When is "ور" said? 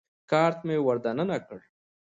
0.85-0.97